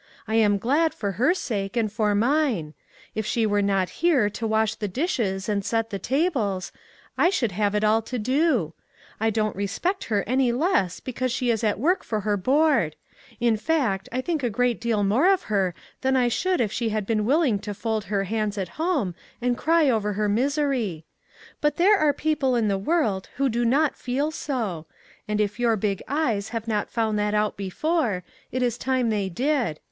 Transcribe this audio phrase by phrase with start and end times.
[0.27, 2.73] I am glad, for her sake and for mine.
[3.13, 5.61] If she were not here to wash the 58 THINGS HARD TO EXPLAIN.
[5.61, 6.71] 59 dishes and set the tables,
[7.19, 8.73] I should have it all to do.
[9.19, 12.95] I don't respect her any less be cause she is at work for her board;
[13.39, 16.89] in fact I think a great deal more of her than I should if she
[16.89, 21.03] had been willing to fold her hands at home and cry over her miser}r.
[21.61, 24.87] But there are people in the world who do not feel so;
[25.27, 29.29] and if your big eyes have not found that out before, it is time they
[29.29, 29.79] did.